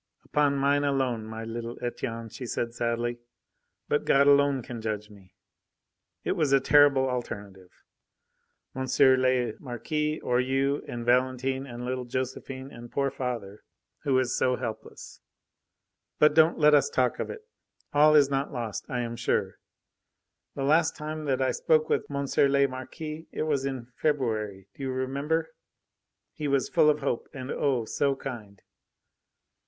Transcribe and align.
"Upon 0.25 0.55
mine 0.55 0.83
alone, 0.83 1.25
my 1.27 1.43
little 1.43 1.77
Etienne," 1.79 2.29
she 2.29 2.47
said 2.47 2.73
sadly. 2.73 3.19
"But 3.87 4.03
God 4.03 4.25
alone 4.25 4.63
can 4.63 4.81
judge 4.81 5.11
me. 5.11 5.35
It 6.23 6.31
was 6.31 6.51
a 6.51 6.59
terrible 6.59 7.07
alternative: 7.07 7.69
M. 8.75 8.87
le 8.99 9.53
Marquis, 9.59 10.19
or 10.21 10.39
you 10.39 10.83
and 10.87 11.05
Valentine 11.05 11.67
and 11.67 11.85
little 11.85 12.05
Josephine 12.05 12.71
and 12.71 12.91
poor 12.91 13.11
father, 13.11 13.61
who 14.01 14.17
is 14.17 14.35
so 14.35 14.55
helpless! 14.55 15.19
But 16.17 16.33
don't 16.33 16.57
let 16.57 16.73
us 16.73 16.89
talk 16.89 17.19
of 17.19 17.29
it. 17.29 17.47
All 17.93 18.15
is 18.15 18.27
not 18.31 18.51
lost, 18.51 18.87
I 18.89 19.01
am 19.01 19.15
sure. 19.15 19.59
The 20.55 20.63
last 20.63 20.95
time 20.95 21.25
that 21.25 21.43
I 21.43 21.51
spoke 21.51 21.89
with 21.89 22.07
M. 22.09 22.25
le 22.49 22.67
Marquis 22.67 23.27
it 23.31 23.43
was 23.43 23.65
in 23.65 23.91
February, 23.97 24.67
do 24.73 24.81
you 24.81 24.89
remember? 24.91 25.51
he 26.33 26.47
was 26.47 26.69
full 26.69 26.89
of 26.89 27.01
hope, 27.01 27.29
and 27.35 27.51
oh! 27.51 27.85
so 27.85 28.15
kind. 28.15 28.63